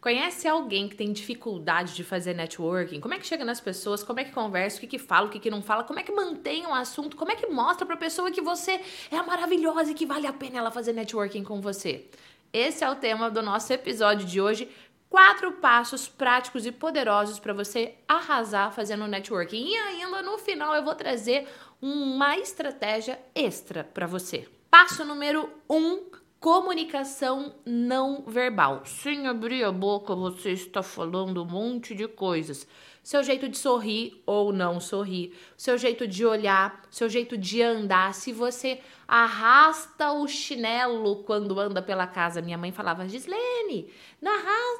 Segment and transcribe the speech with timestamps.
[0.00, 3.00] Conhece alguém que tem dificuldade de fazer networking?
[3.00, 4.02] Como é que chega nas pessoas?
[4.02, 4.78] Como é que conversa?
[4.78, 5.26] O que, que fala?
[5.26, 5.84] O que, que não fala?
[5.84, 7.18] Como é que mantém o um assunto?
[7.18, 10.56] Como é que mostra pra pessoa que você é maravilhosa e que vale a pena
[10.56, 12.06] ela fazer networking com você?
[12.50, 14.70] Esse é o tema do nosso episódio de hoje.
[15.10, 19.68] Quatro passos práticos e poderosos para você arrasar fazendo networking.
[19.68, 21.46] E ainda no final eu vou trazer
[21.82, 24.48] uma estratégia extra para você.
[24.70, 26.04] Passo número um
[26.40, 28.80] Comunicação não verbal.
[28.86, 32.66] Sem abrir a boca, você está falando um monte de coisas.
[33.02, 38.14] Seu jeito de sorrir ou não sorrir, seu jeito de olhar, seu jeito de andar.
[38.14, 44.32] Se você arrasta o chinelo quando anda pela casa, minha mãe falava: Gislene, não,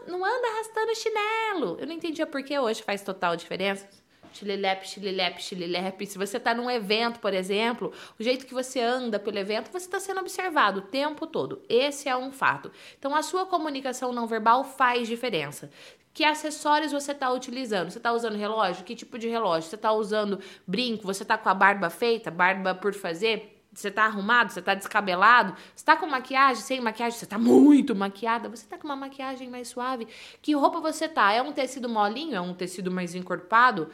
[0.07, 1.77] não anda arrastando o chinelo.
[1.79, 3.87] Eu não entendia por que hoje faz total diferença
[4.33, 6.07] Chililepe, chililepe, chililepe.
[6.07, 9.87] Se você está num evento, por exemplo, o jeito que você anda pelo evento, você
[9.87, 11.63] está sendo observado o tempo todo.
[11.69, 12.71] Esse é um fato.
[12.99, 15.71] Então, a sua comunicação não verbal faz diferença.
[16.13, 17.91] Que acessórios você está utilizando?
[17.91, 18.85] Você está usando relógio?
[18.85, 19.69] Que tipo de relógio?
[19.69, 21.05] Você está usando brinco?
[21.05, 22.31] Você está com a barba feita?
[22.31, 23.57] Barba por fazer?
[23.73, 24.51] Você tá arrumado?
[24.51, 25.55] Você tá descabelado?
[25.75, 26.63] Você tá com maquiagem?
[26.63, 27.17] Sem maquiagem?
[27.17, 28.49] Você tá muito maquiada?
[28.49, 30.09] Você tá com uma maquiagem mais suave?
[30.43, 31.33] Que roupa você tá?
[31.33, 32.35] É um tecido molinho?
[32.35, 33.89] É um tecido mais encorpado?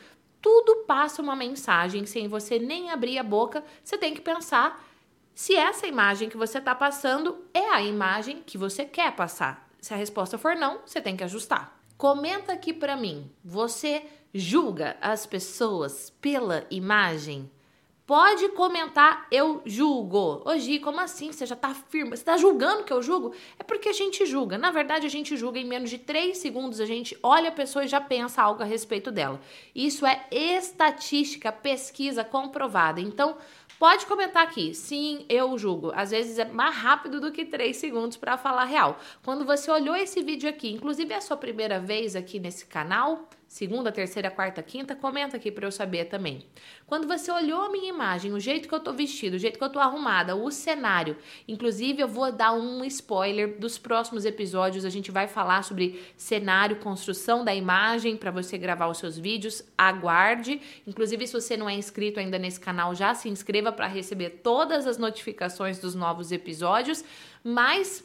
[0.47, 3.64] Tudo passa uma mensagem sem você nem abrir a boca.
[3.83, 4.80] Você tem que pensar
[5.34, 9.69] se essa imagem que você está passando é a imagem que você quer passar.
[9.80, 11.77] Se a resposta for não, você tem que ajustar.
[11.98, 13.28] Comenta aqui para mim.
[13.44, 17.50] Você julga as pessoas pela imagem?
[18.07, 20.41] Pode comentar, eu julgo.
[20.45, 21.33] Hoje, como assim?
[21.33, 22.17] Você já tá firme?
[22.17, 23.35] Você tá julgando que eu julgo?
[23.59, 24.57] É porque a gente julga.
[24.57, 26.79] Na verdade, a gente julga em menos de 3 segundos.
[26.79, 29.41] A gente olha a pessoa e já pensa algo a respeito dela.
[29.75, 33.01] Isso é estatística, pesquisa comprovada.
[33.01, 33.37] Então,
[33.79, 34.73] Pode comentar aqui.
[34.73, 35.93] Sim, eu julgo.
[35.95, 38.99] Às vezes é mais rápido do que 3 segundos para falar real.
[39.23, 43.29] Quando você olhou esse vídeo aqui, inclusive é a sua primeira vez aqui nesse canal,
[43.47, 46.44] segunda, terceira, quarta, quinta, comenta aqui para eu saber também.
[46.86, 49.65] Quando você olhou a minha imagem, o jeito que eu tô vestido, o jeito que
[49.65, 51.16] eu tô arrumada, o cenário,
[51.47, 56.76] inclusive eu vou dar um spoiler dos próximos episódios, a gente vai falar sobre cenário,
[56.76, 59.62] construção da imagem para você gravar os seus vídeos.
[59.76, 60.60] Aguarde.
[60.87, 64.87] Inclusive se você não é inscrito ainda nesse canal, já se inscreva para receber todas
[64.87, 67.04] as notificações dos novos episódios,
[67.42, 68.04] mas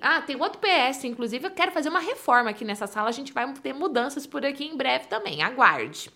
[0.00, 3.32] ah, tem outro PS, inclusive eu quero fazer uma reforma aqui nessa sala, a gente
[3.32, 6.10] vai ter mudanças por aqui em breve também, aguarde.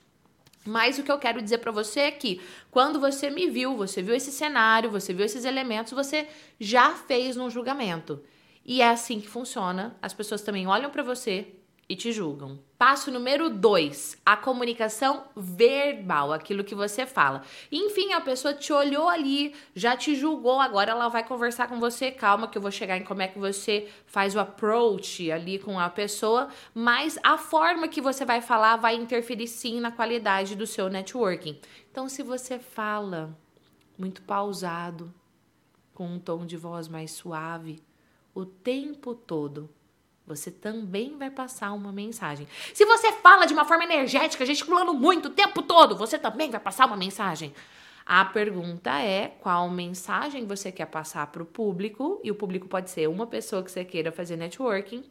[0.64, 2.40] Mas o que eu quero dizer para você é que
[2.70, 6.28] quando você me viu, você viu esse cenário, você viu esses elementos, você
[6.58, 8.22] já fez um julgamento.
[8.64, 9.96] E é assim que funciona.
[10.02, 11.54] As pessoas também olham para você,
[11.90, 12.56] e te julgam.
[12.78, 17.42] Passo número dois, a comunicação verbal, aquilo que você fala.
[17.70, 22.12] Enfim, a pessoa te olhou ali, já te julgou, agora ela vai conversar com você.
[22.12, 25.80] Calma, que eu vou chegar em como é que você faz o approach ali com
[25.80, 30.68] a pessoa, mas a forma que você vai falar vai interferir sim na qualidade do
[30.68, 31.58] seu networking.
[31.90, 33.36] Então, se você fala
[33.98, 35.12] muito pausado,
[35.92, 37.82] com um tom de voz mais suave,
[38.32, 39.68] o tempo todo
[40.30, 42.46] você também vai passar uma mensagem.
[42.72, 46.60] Se você fala de uma forma energética, gesticulando muito o tempo todo, você também vai
[46.60, 47.52] passar uma mensagem.
[48.06, 52.90] A pergunta é qual mensagem você quer passar para o público, e o público pode
[52.90, 55.04] ser uma pessoa que você queira fazer networking,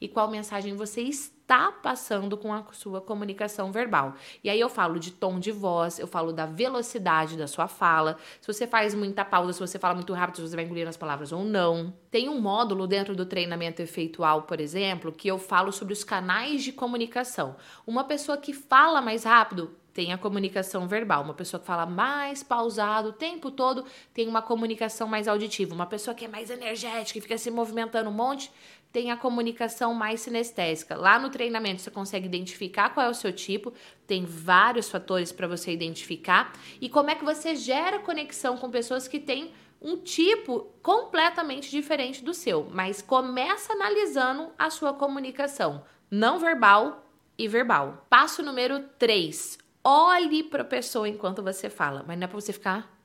[0.00, 4.14] e qual mensagem você está passando com a sua comunicação verbal.
[4.42, 8.16] E aí eu falo de tom de voz, eu falo da velocidade da sua fala,
[8.40, 10.96] se você faz muita pausa, se você fala muito rápido, se você vai engolir as
[10.96, 11.94] palavras ou não.
[12.10, 16.64] Tem um módulo dentro do treinamento efeitual, por exemplo, que eu falo sobre os canais
[16.64, 17.56] de comunicação.
[17.86, 21.22] Uma pessoa que fala mais rápido tem a comunicação verbal.
[21.22, 23.82] Uma pessoa que fala mais pausado o tempo todo
[24.12, 25.74] tem uma comunicação mais auditiva.
[25.74, 28.52] Uma pessoa que é mais energética e fica se movimentando um monte
[28.92, 30.96] tem a comunicação mais sinestésica.
[30.96, 33.72] Lá no treinamento você consegue identificar qual é o seu tipo,
[34.06, 39.06] tem vários fatores para você identificar e como é que você gera conexão com pessoas
[39.06, 46.38] que têm um tipo completamente diferente do seu, mas começa analisando a sua comunicação não
[46.38, 47.04] verbal
[47.38, 48.06] e verbal.
[48.08, 49.58] Passo número 3.
[49.84, 52.95] Olhe para a pessoa enquanto você fala, mas não é para você ficar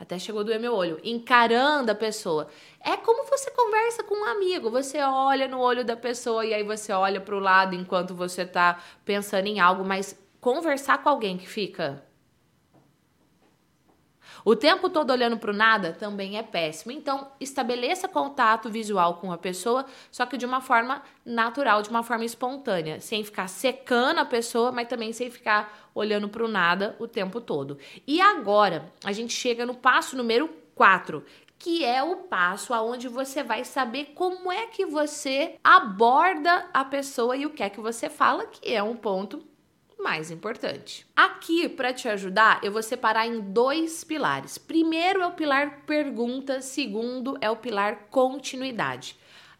[0.00, 1.00] Até chegou a doer meu olho.
[1.02, 2.48] Encarando a pessoa.
[2.80, 4.70] É como você conversa com um amigo.
[4.70, 8.46] Você olha no olho da pessoa e aí você olha para o lado enquanto você
[8.46, 12.02] tá pensando em algo, mas conversar com alguém que fica
[14.50, 16.90] o tempo todo olhando para o nada também é péssimo.
[16.90, 22.02] Então, estabeleça contato visual com a pessoa, só que de uma forma natural, de uma
[22.02, 26.96] forma espontânea, sem ficar secando a pessoa, mas também sem ficar olhando para o nada
[26.98, 27.76] o tempo todo.
[28.06, 31.22] E agora, a gente chega no passo número 4,
[31.58, 37.36] que é o passo aonde você vai saber como é que você aborda a pessoa
[37.36, 39.44] e o que é que você fala, que é um ponto
[39.98, 41.06] mais importante.
[41.14, 44.56] Aqui, para te ajudar, eu vou separar em dois pilares.
[44.56, 49.16] Primeiro é o pilar pergunta, segundo é o pilar continuidade.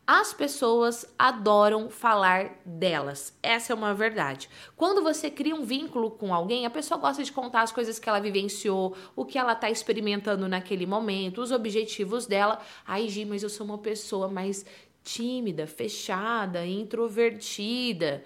[0.06, 3.37] As pessoas adoram falar delas.
[3.43, 4.49] Essa é uma verdade.
[4.75, 8.08] Quando você cria um vínculo com alguém, a pessoa gosta de contar as coisas que
[8.08, 12.58] ela vivenciou, o que ela está experimentando naquele momento, os objetivos dela.
[12.87, 14.64] Ai, Gi, mas eu sou uma pessoa mais
[15.05, 18.25] tímida, fechada, introvertida.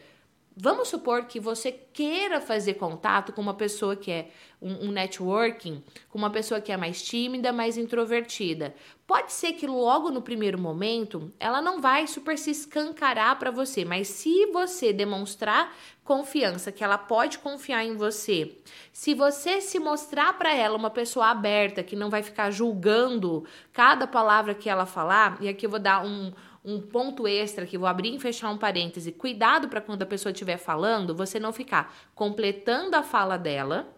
[0.56, 4.28] Vamos supor que você queira fazer contato com uma pessoa que é
[4.60, 8.74] um, um, networking, com uma pessoa que é mais tímida, mais introvertida.
[9.06, 13.84] Pode ser que logo no primeiro momento ela não vai super se escancarar para você,
[13.84, 18.58] mas se você demonstrar confiança, que ela pode confiar em você,
[18.92, 24.06] se você se mostrar para ela uma pessoa aberta, que não vai ficar julgando cada
[24.06, 26.32] palavra que ela falar, e aqui eu vou dar um
[26.64, 29.12] um ponto extra que vou abrir e fechar um parêntese.
[29.12, 33.92] Cuidado para quando a pessoa estiver falando, você não ficar completando a fala dela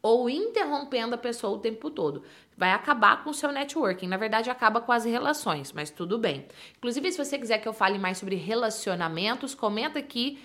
[0.00, 2.22] ou interrompendo a pessoa o tempo todo.
[2.56, 4.06] Vai acabar com o seu networking.
[4.06, 6.46] Na verdade, acaba com as relações, mas tudo bem.
[6.76, 10.38] Inclusive, se você quiser que eu fale mais sobre relacionamentos, comenta aqui,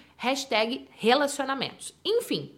[0.91, 1.93] relacionamentos.
[2.03, 2.55] Enfim,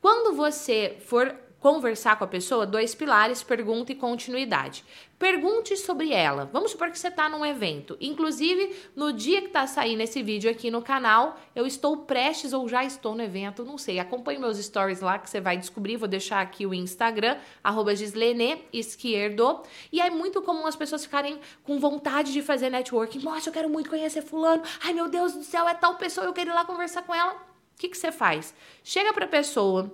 [0.00, 4.84] quando você for conversar com a pessoa, dois pilares, pergunta e continuidade.
[5.18, 6.48] Pergunte sobre ela.
[6.52, 7.96] Vamos supor que você está num evento.
[8.00, 12.68] Inclusive, no dia que está saindo esse vídeo aqui no canal, eu estou prestes ou
[12.68, 13.98] já estou no evento, não sei.
[13.98, 15.96] Acompanhe meus stories lá que você vai descobrir.
[15.96, 19.62] Vou deixar aqui o Instagram, arroba Gislene Esquerdo.
[19.90, 23.18] E é muito comum as pessoas ficarem com vontade de fazer networking.
[23.18, 24.62] Nossa, eu quero muito conhecer fulano.
[24.84, 27.32] Ai, meu Deus do céu, é tal pessoa, eu quero ir lá conversar com ela.
[27.32, 28.54] O que, que você faz?
[28.84, 29.90] Chega para a pessoa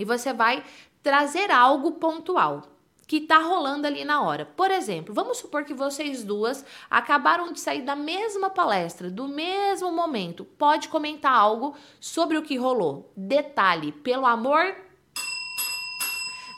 [0.00, 0.64] e você vai
[1.02, 2.62] trazer algo pontual
[3.06, 4.46] que está rolando ali na hora.
[4.46, 9.90] Por exemplo, vamos supor que vocês duas acabaram de sair da mesma palestra, do mesmo
[9.90, 10.44] momento.
[10.44, 13.12] Pode comentar algo sobre o que rolou.
[13.16, 14.76] Detalhe, pelo amor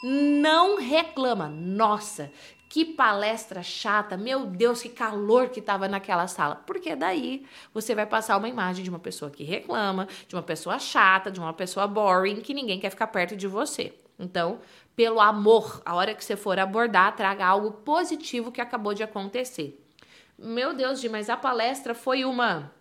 [0.02, 1.48] não reclama.
[1.48, 2.30] Nossa,
[2.72, 6.56] que palestra chata, meu Deus, que calor que tava naquela sala.
[6.66, 10.78] Porque daí você vai passar uma imagem de uma pessoa que reclama, de uma pessoa
[10.78, 13.92] chata, de uma pessoa boring, que ninguém quer ficar perto de você.
[14.18, 14.58] Então,
[14.96, 19.78] pelo amor, a hora que você for abordar, traga algo positivo que acabou de acontecer.
[20.38, 22.72] Meu Deus, mas a palestra foi uma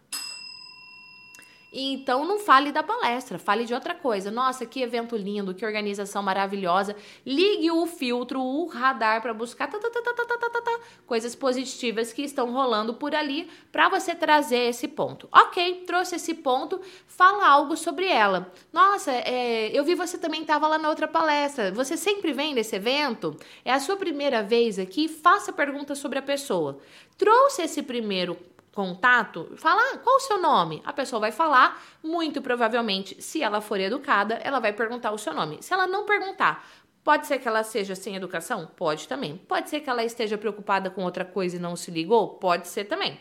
[1.72, 4.30] então não fale da palestra, fale de outra coisa.
[4.30, 6.96] Nossa, que evento lindo, que organização maravilhosa.
[7.26, 12.94] Ligue o filtro, o radar para buscar tá, tá, tá, coisas positivas que estão rolando
[12.96, 15.30] por ali para você trazer esse ponto.
[15.32, 18.52] Ok, trouxe esse ponto, fala algo sobre ela.
[18.74, 21.72] Nossa, é, eu vi você também estava lá na outra palestra.
[21.72, 23.38] Você sempre vem nesse evento?
[23.64, 25.08] É a sua primeira vez aqui?
[25.08, 26.80] Faça perguntas sobre a pessoa.
[27.18, 28.36] Trouxe esse primeiro
[28.74, 30.82] contato, fala ah, qual o seu nome.
[30.86, 35.34] A pessoa vai falar, muito provavelmente, se ela for educada, ela vai perguntar o seu
[35.34, 35.62] nome.
[35.62, 36.66] Se ela não perguntar,
[37.04, 38.70] pode ser que ela seja sem educação?
[38.76, 39.38] Pode também.
[39.38, 42.36] Pode ser que ela esteja preocupada com outra coisa e não se ligou?
[42.36, 43.20] Pode ser também.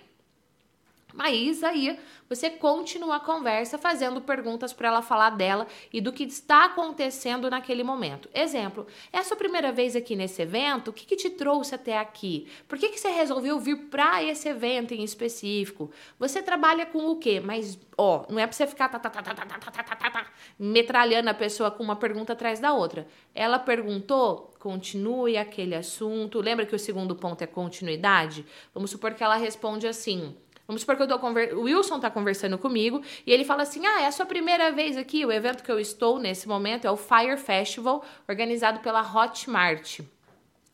[1.15, 1.99] Mas aí
[2.29, 7.51] você continua a conversa fazendo perguntas para ela falar dela e do que está acontecendo
[7.51, 8.29] naquele momento.
[8.33, 10.89] Exemplo, é a sua primeira vez aqui nesse evento?
[10.89, 12.47] O que, que te trouxe até aqui?
[12.69, 15.91] Por que, que você resolveu vir para esse evento em específico?
[16.19, 17.41] Você trabalha com o quê?
[17.41, 20.27] Mas, ó, não é para você ficar tá, tá, tá,
[20.59, 23.07] metralhando a pessoa com uma pergunta atrás da outra.
[23.35, 26.41] Ela perguntou, continue aquele assunto.
[26.41, 28.47] Lembra que o segundo ponto é continuidade?
[28.73, 30.37] Vamos supor que ela responde assim.
[30.71, 31.53] Vamos supor que eu tô conver...
[31.53, 34.97] o Wilson tá conversando comigo e ele fala assim: Ah, é a sua primeira vez
[34.97, 35.27] aqui.
[35.27, 39.99] O evento que eu estou nesse momento é o Fire Festival, organizado pela Hotmart.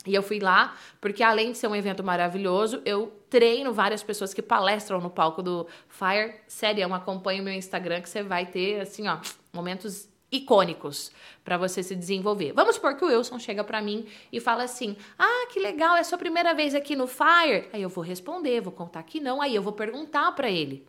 [0.06, 4.34] E eu fui lá porque, além de ser um evento maravilhoso, eu treino várias pessoas
[4.34, 6.34] que palestram no palco do Fire.
[6.46, 9.16] Sério, acompanhe o meu Instagram que você vai ter, assim, ó,
[9.50, 11.10] momentos icônicos
[11.44, 12.52] para você se desenvolver.
[12.52, 16.04] Vamos supor que o Wilson chega para mim e fala assim: "Ah, que legal, é
[16.04, 17.68] sua primeira vez aqui no Fire?".
[17.72, 20.86] Aí eu vou responder, vou contar que não, aí eu vou perguntar para ele.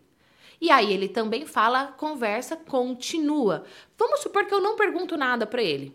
[0.59, 3.63] E aí ele também fala, conversa, continua.
[3.97, 5.93] Vamos supor que eu não pergunto nada para ele.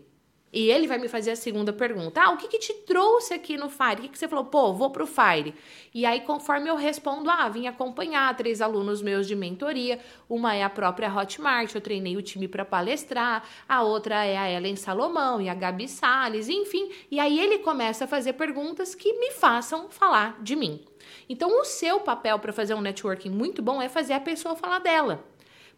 [0.53, 2.21] E ele vai me fazer a segunda pergunta.
[2.21, 3.97] Ah, o que, que te trouxe aqui no Fire?
[3.97, 4.45] O que, que você falou?
[4.45, 5.55] Pô, vou pro Fire.
[5.91, 9.99] E aí, conforme eu respondo, ah, vim acompanhar três alunos meus de mentoria.
[10.29, 13.43] Uma é a própria Hotmart, eu treinei o time para palestrar.
[13.67, 16.87] A outra é a Ellen Salomão e a Gabi Salles, enfim.
[17.09, 20.85] E aí ele começa a fazer perguntas que me façam falar de mim.
[21.27, 24.77] Então, o seu papel para fazer um networking muito bom é fazer a pessoa falar
[24.79, 25.25] dela.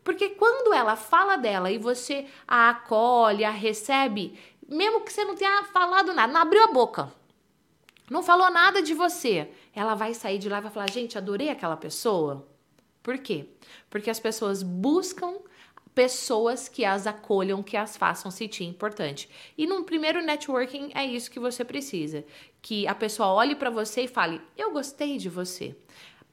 [0.05, 5.35] Porque quando ela fala dela e você a acolhe, a recebe, mesmo que você não
[5.35, 7.11] tenha falado nada, não abriu a boca.
[8.09, 11.49] não falou nada de você, ela vai sair de lá e vai falar: gente, adorei
[11.49, 12.47] aquela pessoa.
[13.01, 13.47] Por quê?
[13.89, 15.35] Porque as pessoas buscam
[15.93, 19.29] pessoas que as acolham, que as façam sentir importante.
[19.57, 22.25] E no primeiro networking é isso que você precisa,
[22.61, 25.75] que a pessoa olhe para você e fale: "Eu gostei de você".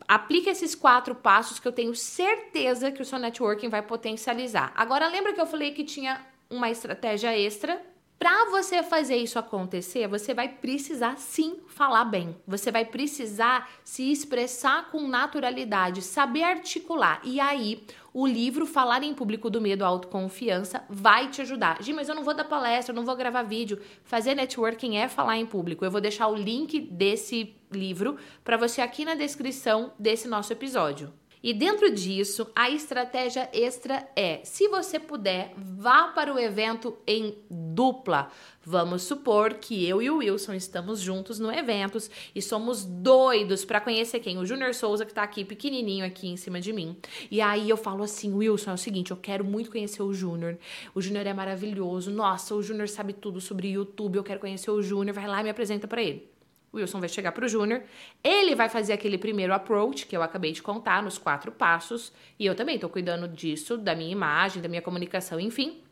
[0.08, 4.72] Aplique esses quatro passos que eu tenho certeza que o seu networking vai potencializar.
[4.74, 7.80] Agora lembra que eu falei que tinha uma estratégia extra
[8.18, 12.36] para você fazer isso acontecer, você vai precisar sim falar bem.
[12.46, 17.20] Você vai precisar se expressar com naturalidade, saber articular.
[17.24, 21.82] E aí, o livro Falar em Público do Medo à Autoconfiança vai te ajudar.
[21.82, 23.80] Gi, mas eu não vou dar palestra, eu não vou gravar vídeo.
[24.04, 25.84] Fazer networking é falar em público.
[25.84, 31.12] Eu vou deixar o link desse livro para você aqui na descrição desse nosso episódio.
[31.42, 37.36] E dentro disso, a estratégia extra é: se você puder, vá para o evento em
[37.50, 38.30] dupla.
[38.64, 41.98] Vamos supor que eu e o Wilson estamos juntos no evento
[42.32, 44.38] e somos doidos para conhecer quem?
[44.38, 46.96] O Júnior Souza, que tá aqui pequenininho aqui em cima de mim.
[47.28, 50.56] E aí eu falo assim: Wilson, é o seguinte, eu quero muito conhecer o Júnior.
[50.94, 52.10] O Júnior é maravilhoso.
[52.10, 54.16] Nossa, o Júnior sabe tudo sobre YouTube.
[54.16, 55.14] Eu quero conhecer o Júnior.
[55.14, 56.31] Vai lá e me apresenta para ele.
[56.72, 57.82] O Wilson vai chegar para o Júnior,
[58.24, 62.46] ele vai fazer aquele primeiro approach que eu acabei de contar nos quatro passos, e
[62.46, 65.82] eu também estou cuidando disso, da minha imagem, da minha comunicação, enfim.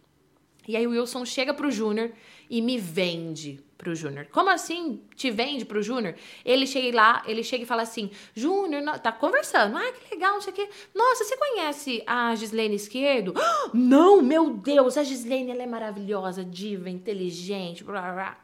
[0.67, 2.13] E aí o Wilson chega para o Júnior
[2.49, 4.27] e me vende para o Júnior.
[4.31, 6.15] Como assim te vende para o Júnior?
[6.45, 9.77] Ele chega lá, ele chega e fala assim: Júnior, tá conversando.
[9.77, 10.69] Ah, que legal, não sei o quê.
[10.95, 13.35] Nossa, você conhece a Gislene Esquerdo?
[13.75, 18.39] não, meu Deus, a Gislene ela é maravilhosa, diva, inteligente, blá blá.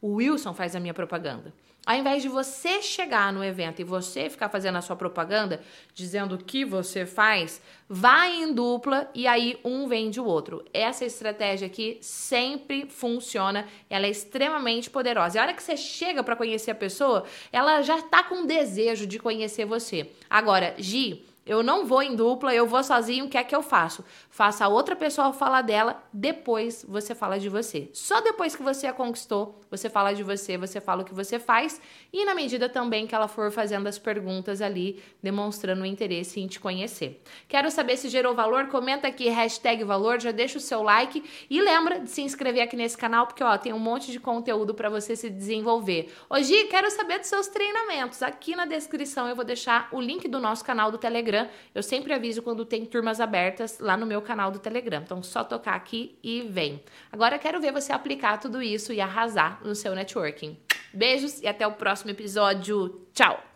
[0.00, 1.52] O Wilson faz a minha propaganda.
[1.86, 5.62] Ao invés de você chegar no evento e você ficar fazendo a sua propaganda,
[5.94, 10.64] dizendo o que você faz, vai em dupla e aí um vende o outro.
[10.72, 15.36] Essa estratégia aqui sempre funciona, ela é extremamente poderosa.
[15.36, 19.06] E a hora que você chega para conhecer a pessoa, ela já tá com desejo
[19.06, 20.10] de conhecer você.
[20.28, 23.60] Agora, Gi, eu não vou em dupla, eu vou sozinho, o que é que eu
[23.60, 24.04] faço?
[24.30, 27.90] Faça a outra pessoa falar dela, depois você fala de você.
[27.92, 31.40] Só depois que você a conquistou, você fala de você, você fala o que você
[31.40, 31.80] faz,
[32.12, 36.46] e na medida também que ela for fazendo as perguntas ali, demonstrando o interesse em
[36.46, 37.20] te conhecer.
[37.48, 38.68] Quero saber se gerou valor?
[38.68, 42.76] Comenta aqui, hashtag valor, já deixa o seu like e lembra de se inscrever aqui
[42.76, 46.14] nesse canal, porque ó, tem um monte de conteúdo para você se desenvolver.
[46.30, 48.22] Hoje quero saber dos seus treinamentos.
[48.22, 51.70] Aqui na descrição eu vou deixar o link do nosso canal do Telegram Telegram.
[51.74, 55.02] Eu sempre aviso quando tem turmas abertas lá no meu canal do Telegram.
[55.02, 56.82] Então, só tocar aqui e vem.
[57.10, 60.58] Agora, quero ver você aplicar tudo isso e arrasar no seu networking.
[60.92, 63.06] Beijos e até o próximo episódio.
[63.14, 63.49] Tchau!